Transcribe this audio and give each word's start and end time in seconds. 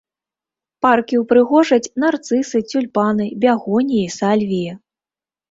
Паркі 0.85 1.19
ўпрыгожаць 1.23 1.91
нарцысы, 2.05 2.57
цюльпаны, 2.69 3.29
бягоніі, 3.45 4.09
сальвіі. 4.19 4.69